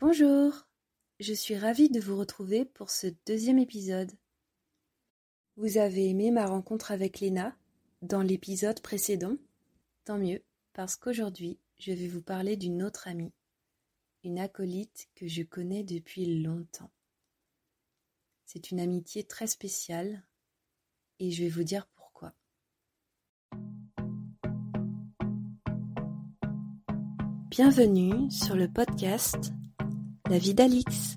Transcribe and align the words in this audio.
Bonjour, 0.00 0.68
je 1.18 1.32
suis 1.32 1.56
ravie 1.56 1.90
de 1.90 1.98
vous 1.98 2.16
retrouver 2.16 2.64
pour 2.64 2.88
ce 2.88 3.08
deuxième 3.26 3.58
épisode. 3.58 4.12
Vous 5.56 5.76
avez 5.76 6.08
aimé 6.08 6.30
ma 6.30 6.46
rencontre 6.46 6.92
avec 6.92 7.18
Léna 7.18 7.56
dans 8.02 8.22
l'épisode 8.22 8.80
précédent? 8.80 9.34
Tant 10.04 10.16
mieux, 10.16 10.40
parce 10.72 10.94
qu'aujourd'hui 10.94 11.58
je 11.80 11.90
vais 11.90 12.06
vous 12.06 12.22
parler 12.22 12.56
d'une 12.56 12.84
autre 12.84 13.08
amie, 13.08 13.32
une 14.22 14.38
acolyte 14.38 15.08
que 15.16 15.26
je 15.26 15.42
connais 15.42 15.82
depuis 15.82 16.42
longtemps. 16.44 16.92
C'est 18.46 18.70
une 18.70 18.78
amitié 18.78 19.24
très 19.24 19.48
spéciale 19.48 20.22
et 21.18 21.32
je 21.32 21.42
vais 21.42 21.50
vous 21.50 21.64
dire 21.64 21.88
pourquoi. 21.96 22.34
Bienvenue 27.50 28.30
sur 28.30 28.54
le 28.54 28.68
podcast 28.72 29.57
La 30.30 30.36
vie 30.36 30.52
d'Alix. 30.52 31.16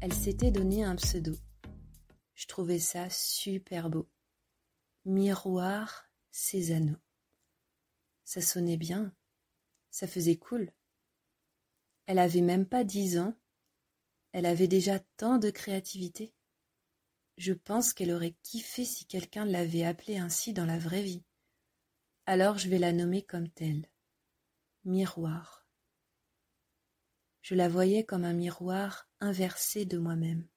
Elle 0.00 0.12
s'était 0.12 0.52
donné 0.52 0.84
un 0.84 0.94
pseudo. 0.94 1.32
Je 2.34 2.46
trouvais 2.46 2.78
ça 2.78 3.10
super 3.10 3.90
beau. 3.90 4.08
Miroir 5.04 6.04
Cézanne. 6.30 6.96
Ça 8.24 8.40
sonnait 8.40 8.76
bien. 8.76 9.12
Ça 9.90 10.06
faisait 10.06 10.36
cool. 10.36 10.70
Elle 12.06 12.20
avait 12.20 12.40
même 12.40 12.66
pas 12.66 12.84
dix 12.84 13.18
ans. 13.18 13.34
Elle 14.30 14.46
avait 14.46 14.68
déjà 14.68 15.00
tant 15.16 15.38
de 15.38 15.50
créativité. 15.50 16.35
Je 17.36 17.52
pense 17.52 17.92
qu'elle 17.92 18.12
aurait 18.12 18.36
kiffé 18.42 18.84
si 18.84 19.04
quelqu'un 19.04 19.44
l'avait 19.44 19.84
appelée 19.84 20.16
ainsi 20.16 20.52
dans 20.52 20.64
la 20.64 20.78
vraie 20.78 21.02
vie. 21.02 21.24
Alors 22.24 22.56
je 22.58 22.68
vais 22.68 22.78
la 22.78 22.92
nommer 22.92 23.22
comme 23.22 23.50
telle. 23.50 23.88
Miroir. 24.84 25.66
Je 27.42 27.54
la 27.54 27.68
voyais 27.68 28.04
comme 28.04 28.24
un 28.24 28.32
miroir 28.32 29.08
inversé 29.20 29.84
de 29.84 29.98
moi-même. 29.98 30.48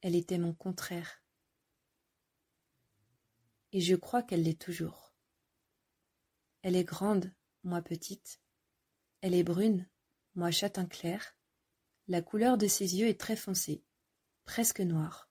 Elle 0.00 0.16
était 0.16 0.38
mon 0.38 0.52
contraire. 0.52 1.22
Et 3.72 3.80
je 3.80 3.94
crois 3.94 4.22
qu'elle 4.22 4.42
l'est 4.42 4.60
toujours. 4.60 5.14
Elle 6.62 6.76
est 6.76 6.84
grande, 6.84 7.32
moi 7.62 7.82
petite. 7.82 8.40
Elle 9.20 9.34
est 9.34 9.44
brune, 9.44 9.88
moi 10.34 10.50
châtain 10.50 10.86
clair. 10.86 11.36
La 12.08 12.20
couleur 12.20 12.58
de 12.58 12.66
ses 12.66 12.96
yeux 12.96 13.08
est 13.08 13.20
très 13.20 13.36
foncée, 13.36 13.84
presque 14.44 14.80
noire. 14.80 15.25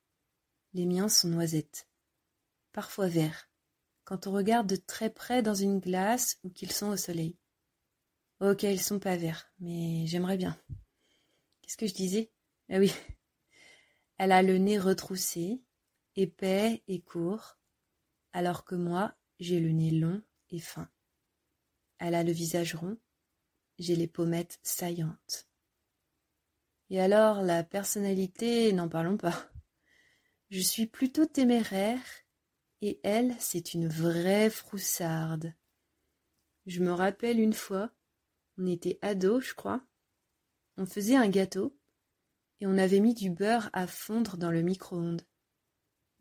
Les 0.76 0.86
miens 0.86 1.08
sont 1.08 1.30
noisettes, 1.30 1.88
parfois 2.74 3.08
verts, 3.08 3.50
quand 4.04 4.28
on 4.28 4.34
regarde 4.34 4.68
de 4.68 4.76
très 4.76 5.10
près 5.10 5.42
dans 5.42 5.54
une 5.54 5.80
glace 5.80 6.38
ou 6.44 6.50
qu'ils 6.50 6.74
sont 6.74 6.88
au 6.88 6.98
soleil. 6.98 7.38
Ok, 8.42 8.64
ils 8.64 8.82
sont 8.82 9.00
pas 9.00 9.16
verts, 9.16 9.50
mais 9.62 10.06
j'aimerais 10.06 10.36
bien. 10.36 10.60
Qu'est-ce 11.62 11.78
que 11.78 11.88
je 11.88 11.94
disais? 11.94 12.30
Ah 12.70 12.80
oui. 12.80 12.92
Elle 14.18 14.34
a 14.34 14.44
le 14.44 14.58
nez 14.58 14.78
retroussé, 14.78 15.64
épais 16.18 16.84
et 16.90 17.00
court, 17.00 17.58
alors 18.34 18.66
que 18.66 18.76
moi, 18.76 19.16
j'ai 19.40 19.62
le 19.62 19.72
nez 19.72 19.92
long 19.92 20.22
et 20.50 20.60
fin. 20.60 20.90
Elle 22.00 22.16
a 22.16 22.24
le 22.26 22.34
visage 22.34 22.76
rond, 22.76 22.98
j'ai 23.80 23.96
les 23.96 24.08
pommettes 24.08 24.60
saillantes. 24.62 25.48
Et 26.90 27.00
alors, 27.00 27.44
la 27.44 27.64
personnalité, 27.64 28.74
n'en 28.74 28.90
parlons 28.90 29.16
pas. 29.16 29.50
Je 30.50 30.60
suis 30.60 30.86
plutôt 30.86 31.26
téméraire, 31.26 32.04
et 32.82 33.00
elle, 33.04 33.36
c'est 33.40 33.74
une 33.74 33.88
vraie 33.88 34.50
froussarde. 34.50 35.54
Je 36.68 36.82
me 36.82 36.92
rappelle 36.92 37.40
une 37.40 37.54
fois, 37.54 37.92
on 38.58 38.68
était 38.68 39.00
ados, 39.02 39.44
je 39.44 39.54
crois. 39.56 39.84
On 40.78 40.86
faisait 40.86 41.16
un 41.16 41.28
gâteau, 41.30 41.76
et 42.62 42.68
on 42.68 42.78
avait 42.78 43.00
mis 43.00 43.14
du 43.14 43.32
beurre 43.32 43.70
à 43.74 43.88
fondre 43.88 44.38
dans 44.38 44.52
le 44.52 44.62
micro-ondes. 44.62 45.26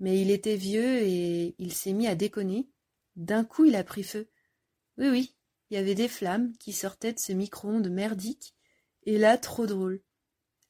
Mais 0.00 0.21
il 0.21 0.31
était 0.31 0.56
vieux 0.56 1.03
et 1.03 1.54
il 1.59 1.72
s'est 1.72 1.93
mis 1.93 2.06
à 2.06 2.15
déconner. 2.15 2.69
D'un 3.16 3.44
coup, 3.44 3.66
il 3.66 3.77
a 3.77 3.84
pris 3.84 4.03
feu. 4.03 4.31
Oui, 4.97 5.09
oui, 5.10 5.37
il 5.69 5.75
y 5.75 5.77
avait 5.77 5.94
des 5.94 6.09
flammes 6.09 6.56
qui 6.59 6.72
sortaient 6.72 7.12
de 7.12 7.19
ce 7.19 7.32
micro-ondes 7.32 7.91
merdique, 7.91 8.54
et 9.04 9.19
là, 9.19 9.37
trop 9.37 9.66
drôle. 9.66 10.03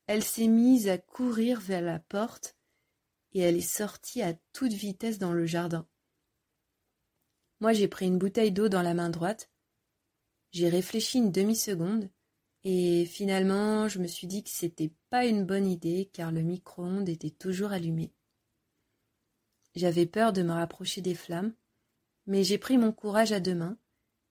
Elle 0.06 0.24
s'est 0.24 0.48
mise 0.48 0.88
à 0.88 0.98
courir 0.98 1.60
vers 1.60 1.82
la 1.82 1.98
porte, 1.98 2.56
et 3.34 3.40
elle 3.40 3.56
est 3.56 3.60
sortie 3.60 4.22
à 4.22 4.34
toute 4.52 4.72
vitesse 4.72 5.18
dans 5.18 5.32
le 5.32 5.44
jardin. 5.44 5.86
Moi, 7.60 7.72
j'ai 7.72 7.88
pris 7.88 8.06
une 8.06 8.18
bouteille 8.18 8.52
d'eau 8.52 8.68
dans 8.68 8.82
la 8.82 8.94
main 8.94 9.10
droite. 9.10 9.50
J'ai 10.52 10.68
réfléchi 10.68 11.18
une 11.18 11.32
demi-seconde, 11.32 12.10
et 12.64 13.04
finalement, 13.04 13.88
je 13.88 13.98
me 13.98 14.06
suis 14.06 14.26
dit 14.26 14.42
que 14.42 14.50
c'était 14.50 14.92
pas 15.10 15.26
une 15.26 15.44
bonne 15.44 15.66
idée 15.66 16.10
car 16.12 16.32
le 16.32 16.42
micro-ondes 16.42 17.08
était 17.08 17.30
toujours 17.30 17.72
allumé. 17.72 18.12
J'avais 19.74 20.06
peur 20.06 20.32
de 20.32 20.42
me 20.42 20.52
rapprocher 20.52 21.02
des 21.02 21.14
flammes, 21.14 21.54
mais 22.26 22.44
j'ai 22.44 22.58
pris 22.58 22.78
mon 22.78 22.92
courage 22.92 23.32
à 23.32 23.40
deux 23.40 23.54
mains 23.54 23.76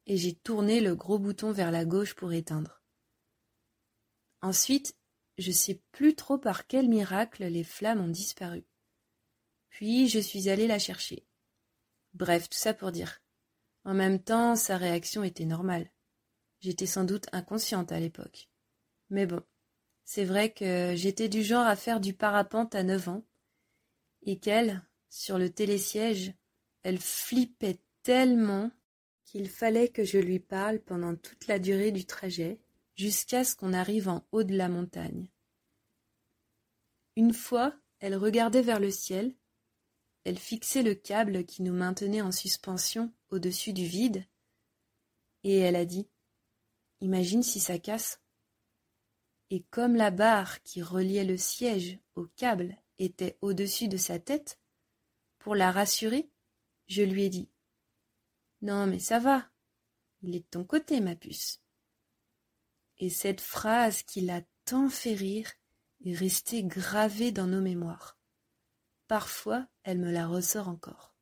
et 0.08 0.18
j'ai 0.18 0.34
tourné 0.34 0.80
le 0.80 0.96
gros 0.96 1.20
bouton 1.20 1.52
vers 1.52 1.72
la 1.72 1.85
gauche 1.85 2.16
pour 2.16 2.34
éteindre. 2.34 2.81
Ensuite, 4.41 4.96
je 5.38 5.52
sais 5.52 5.81
plus 5.91 6.16
trop 6.16 6.38
par 6.38 6.68
quel 6.68 6.88
miracle 6.88 7.46
les 7.46 7.64
flammes 7.64 8.02
ont 8.02 8.09
disparu. 8.09 8.66
Puis 9.73 10.07
je 10.07 10.19
suis 10.19 10.50
allée 10.50 10.67
la 10.67 10.78
chercher. 10.78 11.25
Bref, 12.13 12.47
tout 12.47 12.57
ça 12.57 12.75
pour 12.75 12.91
dire. 12.91 13.23
En 13.85 13.95
même 13.95 14.23
temps, 14.23 14.56
sa 14.56 14.78
réaction 14.78 15.23
était 15.23 15.45
normale. 15.45 15.89
J'étais 16.59 16.85
sans 16.85 17.06
doute 17.06 17.25
inconsciente 17.31 17.91
à 17.91 18.00
l'époque. 18.00 18.50
Mais 19.09 19.25
bon, 19.25 19.41
c'est 20.06 20.25
vrai 20.25 20.53
que 20.53 20.94
j'étais 20.95 21.28
du 21.28 21.44
genre 21.44 21.66
à 21.66 21.75
faire 21.75 22.00
du 22.00 22.13
parapente 22.13 22.75
à 22.75 22.84
neuf 22.84 23.07
ans, 23.07 23.25
et 24.22 24.39
qu'elle, 24.39 24.88
sur 25.09 25.39
le 25.39 25.50
télésiège, 25.50 26.34
elle 26.84 27.00
flippait 27.00 27.81
tellement 28.03 28.69
qu'il 29.25 29.50
fallait 29.50 29.90
que 29.90 30.03
je 30.03 30.19
lui 30.19 30.40
parle 30.40 30.81
pendant 30.81 31.16
toute 31.16 31.47
la 31.47 31.57
durée 31.57 31.91
du 31.91 32.05
trajet, 32.05 32.59
jusqu'à 32.95 33.44
ce 33.44 33.55
qu'on 33.55 33.73
arrive 33.73 34.07
en 34.07 34.23
haut 34.31 34.44
de 34.44 34.55
la 34.55 34.69
montagne. 34.69 35.31
Une 37.16 37.34
fois, 37.34 37.75
elle 38.00 38.16
regardait 38.16 38.61
vers 38.61 38.79
le 38.79 38.91
ciel, 38.91 39.34
elle 40.23 40.39
fixait 40.39 40.84
le 40.84 40.95
câble 40.95 41.45
qui 41.45 41.61
nous 41.61 41.73
maintenait 41.73 42.22
en 42.22 42.31
suspension 42.31 43.13
au-dessus 43.29 43.73
du 43.73 43.85
vide, 43.85 44.25
et 45.44 45.57
elle 45.57 45.75
a 45.75 45.85
dit 45.85 46.07
Imagine 47.01 47.44
si 47.44 47.59
ça 47.59 47.79
casse. 47.79 48.22
Et 49.50 49.63
comme 49.69 49.95
la 49.95 50.09
barre 50.09 50.63
qui 50.63 50.81
reliait 50.81 51.25
le 51.25 51.38
siège 51.38 52.00
au 52.16 52.25
câble 52.25 52.78
était 52.97 53.38
au-dessus 53.41 53.88
de 53.88 53.97
sa 53.97 54.19
tête, 54.19 54.59
pour 55.39 55.56
la 55.56 55.72
rassurer, 55.72 56.29
je 56.88 57.03
lui 57.03 57.25
ai 57.25 57.29
dit 57.29 57.50
non, 58.63 58.88
mais 58.88 59.00
ça 59.00 59.19
va. 59.19 59.50
Il 60.22 60.35
est 60.35 60.40
de 60.40 60.47
ton 60.50 60.63
côté, 60.63 61.01
ma 61.01 61.17
puce. 61.17 61.61
Et 62.97 63.09
cette 63.09 63.41
phrase 63.41 64.03
qui 64.03 64.22
l'a 64.22 64.41
tant 64.63 64.90
fait 64.90 65.16
rire 65.16 65.51
est 66.05 66.16
restée 66.16 66.63
gravée 66.63 67.34
dans 67.34 67.45
nos 67.45 67.59
mémoires. 67.59 68.17
Parfois, 69.13 69.68
elle 69.84 70.00
me 70.00 70.12
la 70.12 70.25
ressort 70.25 70.68
encore. 70.68 71.16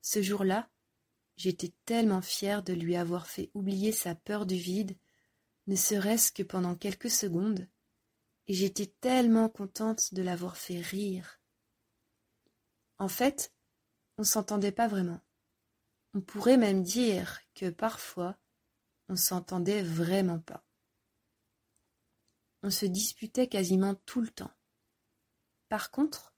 Ce 0.00 0.22
jour-là, 0.22 0.70
j'étais 1.36 1.74
tellement 1.84 2.22
fière 2.22 2.62
de 2.62 2.72
lui 2.72 2.96
avoir 2.96 3.26
fait 3.26 3.50
oublier 3.52 3.92
sa 3.92 4.14
peur 4.14 4.46
du 4.46 4.54
vide, 4.54 4.96
ne 5.66 5.76
serait-ce 5.76 6.32
que 6.32 6.42
pendant 6.42 6.74
quelques 6.74 7.10
secondes, 7.10 7.68
et 8.46 8.54
j'étais 8.54 8.86
tellement 8.86 9.50
contente 9.50 10.14
de 10.14 10.22
l'avoir 10.22 10.56
fait 10.56 10.80
rire. 10.80 11.42
En 12.96 13.08
fait, 13.08 13.52
on 14.16 14.24
s'entendait 14.24 14.72
pas 14.72 14.88
vraiment. 14.88 15.20
On 16.14 16.22
pourrait 16.22 16.56
même 16.56 16.82
dire 16.82 17.40
que 17.54 17.68
parfois 17.68 18.38
on 19.10 19.16
s'entendait 19.16 19.82
vraiment 19.82 20.40
pas. 20.40 20.64
On 22.62 22.70
se 22.70 22.86
disputait 22.86 23.48
quasiment 23.48 23.96
tout 24.06 24.22
le 24.22 24.30
temps. 24.30 24.54
Par 25.68 25.90
contre, 25.90 26.29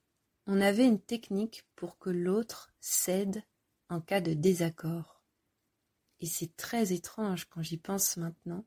on 0.47 0.61
avait 0.61 0.87
une 0.87 1.00
technique 1.00 1.65
pour 1.77 1.99
que 1.99 2.11
l'autre 2.11 2.73
cède 2.81 3.43
en 3.89 4.00
cas 4.00 4.21
de 4.21 4.35
désaccord. 4.35 5.23
Et 6.21 6.27
c'est 6.27 6.56
très 6.56 6.93
étrange 6.93 7.49
quand 7.49 7.62
j'y 7.62 7.79
pense 7.79 8.17
maintenant, 8.17 8.65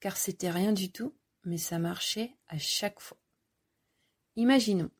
car 0.00 0.16
c'était 0.16 0.50
rien 0.50 0.72
du 0.72 0.90
tout, 0.90 1.14
mais 1.44 1.58
ça 1.58 1.78
marchait 1.78 2.36
à 2.48 2.58
chaque 2.58 3.00
fois. 3.00 3.18
Imaginons, 4.36 4.90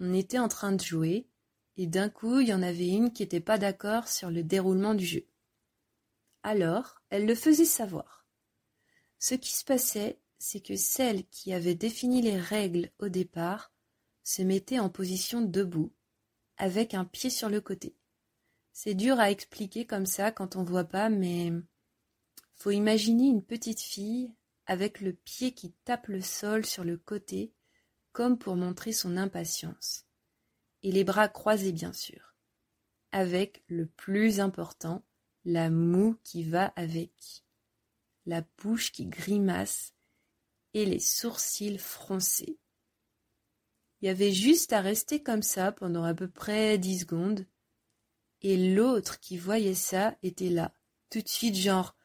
on 0.00 0.12
était 0.12 0.38
en 0.38 0.48
train 0.48 0.72
de 0.72 0.82
jouer, 0.82 1.28
et 1.76 1.86
d'un 1.86 2.08
coup 2.08 2.40
il 2.40 2.48
y 2.48 2.54
en 2.54 2.62
avait 2.62 2.88
une 2.88 3.12
qui 3.12 3.22
n'était 3.22 3.40
pas 3.40 3.58
d'accord 3.58 4.08
sur 4.08 4.30
le 4.30 4.42
déroulement 4.42 4.94
du 4.94 5.06
jeu. 5.06 5.26
Alors 6.42 7.00
elle 7.10 7.26
le 7.26 7.34
faisait 7.34 7.64
savoir. 7.64 8.26
Ce 9.18 9.34
qui 9.34 9.50
se 9.50 9.64
passait, 9.64 10.20
c'est 10.38 10.60
que 10.60 10.76
celle 10.76 11.26
qui 11.26 11.52
avait 11.52 11.74
défini 11.74 12.22
les 12.22 12.38
règles 12.38 12.90
au 13.00 13.08
départ 13.08 13.72
se 14.28 14.42
mettait 14.42 14.78
en 14.78 14.90
position 14.90 15.40
debout, 15.40 15.90
avec 16.58 16.92
un 16.92 17.06
pied 17.06 17.30
sur 17.30 17.48
le 17.48 17.62
côté. 17.62 17.96
C'est 18.74 18.92
dur 18.92 19.18
à 19.18 19.30
expliquer 19.30 19.86
comme 19.86 20.04
ça 20.04 20.30
quand 20.32 20.54
on 20.54 20.64
voit 20.64 20.84
pas, 20.84 21.08
mais 21.08 21.50
faut 22.54 22.70
imaginer 22.70 23.28
une 23.28 23.42
petite 23.42 23.80
fille 23.80 24.30
avec 24.66 25.00
le 25.00 25.14
pied 25.14 25.52
qui 25.52 25.72
tape 25.86 26.08
le 26.08 26.20
sol 26.20 26.66
sur 26.66 26.84
le 26.84 26.98
côté, 26.98 27.54
comme 28.12 28.36
pour 28.36 28.54
montrer 28.54 28.92
son 28.92 29.16
impatience, 29.16 30.04
et 30.82 30.92
les 30.92 31.04
bras 31.04 31.28
croisés 31.28 31.72
bien 31.72 31.94
sûr, 31.94 32.34
avec 33.12 33.64
le 33.66 33.86
plus 33.86 34.40
important, 34.40 35.06
la 35.46 35.70
moue 35.70 36.18
qui 36.22 36.44
va 36.44 36.66
avec, 36.76 37.46
la 38.26 38.42
bouche 38.58 38.92
qui 38.92 39.06
grimace 39.06 39.94
et 40.74 40.84
les 40.84 41.00
sourcils 41.00 41.78
froncés. 41.78 42.58
Il 44.00 44.06
y 44.06 44.08
avait 44.08 44.32
juste 44.32 44.72
à 44.72 44.80
rester 44.80 45.22
comme 45.22 45.42
ça 45.42 45.72
pendant 45.72 46.04
à 46.04 46.14
peu 46.14 46.28
près 46.28 46.78
dix 46.78 47.00
secondes, 47.00 47.46
et 48.42 48.74
l'autre 48.74 49.18
qui 49.20 49.36
voyait 49.36 49.74
ça 49.74 50.16
était 50.22 50.50
là, 50.50 50.72
tout 51.10 51.20
de 51.20 51.28
suite 51.28 51.56
genre 51.56 51.96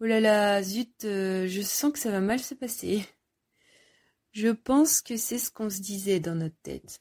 Oh 0.00 0.04
là 0.04 0.20
là, 0.20 0.62
zut, 0.62 1.04
euh, 1.04 1.46
je 1.46 1.62
sens 1.62 1.92
que 1.92 1.98
ça 1.98 2.10
va 2.10 2.20
mal 2.20 2.40
se 2.40 2.54
passer. 2.54 3.06
Je 4.32 4.48
pense 4.48 5.00
que 5.00 5.16
c'est 5.16 5.38
ce 5.38 5.50
qu'on 5.50 5.70
se 5.70 5.80
disait 5.80 6.18
dans 6.18 6.34
notre 6.34 6.60
tête. 6.62 7.00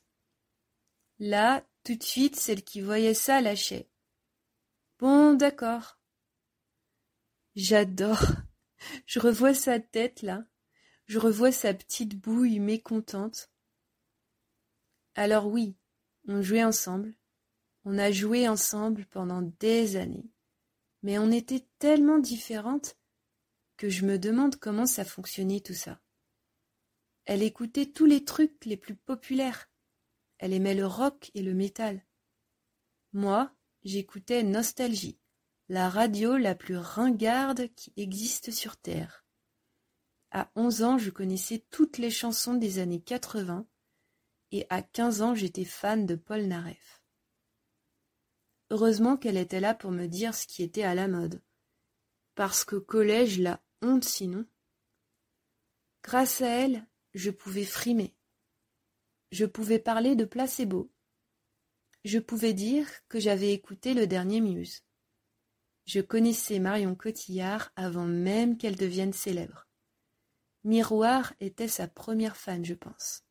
Là, 1.17 1.65
tout 1.83 1.95
de 1.95 2.03
suite, 2.03 2.35
celle 2.35 2.63
qui 2.63 2.81
voyait 2.81 3.13
ça 3.13 3.41
lâchait. 3.41 3.89
Bon, 4.99 5.33
d'accord. 5.33 5.99
J'adore. 7.55 8.23
Je 9.05 9.19
revois 9.19 9.53
sa 9.53 9.79
tête 9.79 10.21
là. 10.21 10.45
Je 11.05 11.19
revois 11.19 11.51
sa 11.51 11.73
petite 11.73 12.19
bouille 12.19 12.59
mécontente. 12.59 13.50
Alors 15.15 15.47
oui, 15.47 15.75
on 16.27 16.41
jouait 16.41 16.63
ensemble. 16.63 17.15
On 17.83 17.97
a 17.97 18.11
joué 18.11 18.47
ensemble 18.47 19.05
pendant 19.07 19.41
des 19.41 19.95
années. 19.95 20.31
Mais 21.03 21.17
on 21.17 21.31
était 21.31 21.65
tellement 21.79 22.19
différentes 22.19 22.95
que 23.77 23.89
je 23.89 24.05
me 24.05 24.19
demande 24.19 24.57
comment 24.57 24.85
ça 24.85 25.03
fonctionnait 25.03 25.61
tout 25.61 25.73
ça. 25.73 25.99
Elle 27.25 27.43
écoutait 27.43 27.87
tous 27.87 28.05
les 28.05 28.23
trucs 28.23 28.65
les 28.65 28.77
plus 28.77 28.95
populaires. 28.95 29.69
Elle 30.37 30.53
aimait 30.53 30.75
le 30.75 30.85
rock 30.85 31.31
et 31.33 31.41
le 31.41 31.53
métal. 31.53 32.05
Moi, 33.13 33.51
j'écoutais 33.83 34.43
Nostalgie, 34.43 35.19
la 35.69 35.89
radio 35.89 36.37
la 36.37 36.55
plus 36.55 36.77
ringarde 36.77 37.67
qui 37.75 37.93
existe 37.97 38.51
sur 38.51 38.77
Terre. 38.77 39.25
À 40.31 40.51
onze 40.55 40.83
ans, 40.83 40.97
je 40.97 41.09
connaissais 41.09 41.65
toutes 41.69 41.97
les 41.97 42.11
chansons 42.11 42.53
des 42.53 42.79
années 42.79 43.01
quatre-vingt, 43.01 43.67
et 44.51 44.65
à 44.69 44.81
quinze 44.81 45.21
ans, 45.21 45.35
j'étais 45.35 45.65
fan 45.65 46.05
de 46.05 46.15
Paul 46.15 46.43
Naref. 46.43 47.01
Heureusement 48.69 49.17
qu'elle 49.17 49.37
était 49.37 49.59
là 49.59 49.73
pour 49.73 49.91
me 49.91 50.07
dire 50.07 50.33
ce 50.33 50.47
qui 50.47 50.63
était 50.63 50.83
à 50.83 50.95
la 50.95 51.07
mode. 51.07 51.41
Parce 52.35 52.63
qu'au 52.63 52.81
collège, 52.81 53.39
la 53.39 53.61
honte 53.81 54.05
sinon. 54.05 54.45
Grâce 56.03 56.41
à 56.41 56.47
elle, 56.47 56.87
je 57.13 57.29
pouvais 57.31 57.65
frimer. 57.65 58.15
Je 59.31 59.45
pouvais 59.45 59.79
parler 59.79 60.15
de 60.15 60.25
placebo. 60.25 60.91
Je 62.03 62.19
pouvais 62.19 62.53
dire 62.53 62.87
que 63.09 63.19
j'avais 63.19 63.53
écouté 63.53 63.93
le 63.93 64.07
dernier 64.07 64.41
Muse. 64.41 64.83
Je 65.85 65.99
connaissais 65.99 66.59
Marion 66.59 66.95
Cotillard 66.95 67.71
avant 67.75 68.07
même 68.07 68.57
qu'elle 68.57 68.75
devienne 68.75 69.13
célèbre. 69.13 69.67
Miroir 70.63 71.33
était 71.39 71.67
sa 71.67 71.87
première 71.87 72.37
fan, 72.37 72.63
je 72.63 72.73
pense. 72.73 73.23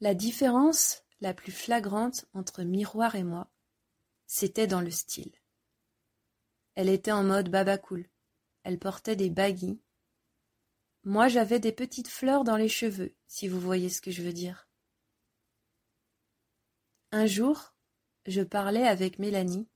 La 0.00 0.14
différence, 0.14 1.02
la 1.20 1.32
plus 1.32 1.52
flagrante 1.52 2.26
entre 2.34 2.62
Miroir 2.62 3.14
et 3.14 3.24
moi, 3.24 3.50
c'était 4.26 4.66
dans 4.66 4.82
le 4.82 4.90
style. 4.90 5.32
Elle 6.74 6.90
était 6.90 7.12
en 7.12 7.24
mode 7.24 7.48
baba 7.48 7.78
cool. 7.78 8.06
Elle 8.62 8.78
portait 8.78 9.16
des 9.16 9.30
baguilles. 9.30 9.80
Moi, 11.04 11.28
j'avais 11.28 11.60
des 11.60 11.72
petites 11.72 12.08
fleurs 12.08 12.44
dans 12.44 12.56
les 12.56 12.68
cheveux, 12.68 13.14
si 13.26 13.48
vous 13.48 13.60
voyez 13.60 13.88
ce 13.88 14.02
que 14.02 14.10
je 14.10 14.22
veux 14.22 14.32
dire. 14.34 14.68
Un 17.12 17.26
jour, 17.26 17.74
je 18.26 18.42
parlais 18.42 18.86
avec 18.86 19.18
Mélanie, 19.18 19.68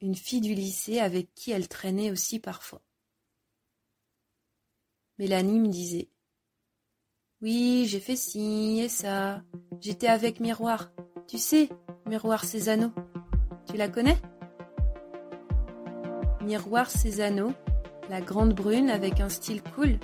une 0.00 0.16
fille 0.16 0.40
du 0.42 0.54
lycée 0.54 0.98
avec 0.98 1.32
qui 1.34 1.52
elle 1.52 1.68
traînait 1.68 2.10
aussi 2.10 2.40
parfois. 2.40 2.82
Mélanie 5.18 5.60
me 5.60 5.68
disait 5.68 6.10
oui, 7.46 7.86
j'ai 7.86 8.00
fait 8.00 8.16
ci 8.16 8.80
et 8.82 8.88
ça. 8.88 9.40
J'étais 9.80 10.08
avec 10.08 10.40
Miroir. 10.40 10.90
Tu 11.28 11.38
sais, 11.38 11.68
Miroir 12.04 12.44
Césano. 12.44 12.90
Tu 13.70 13.76
la 13.76 13.86
connais? 13.86 14.16
Miroir 16.42 16.90
Césano, 16.90 17.52
la 18.10 18.20
grande 18.20 18.52
brune 18.52 18.90
avec 18.90 19.20
un 19.20 19.28
style 19.28 19.62
cool. 19.62 19.96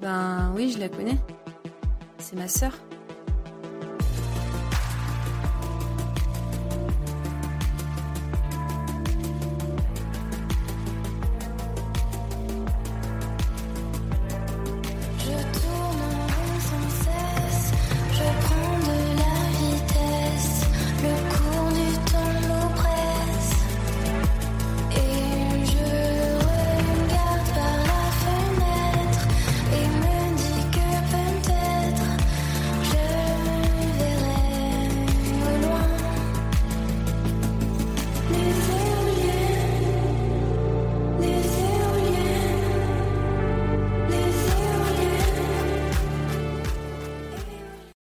Ben 0.00 0.50
oui, 0.56 0.72
je 0.72 0.78
la 0.78 0.88
connais. 0.88 1.18
C'est 2.16 2.36
ma 2.36 2.48
sœur. 2.48 2.72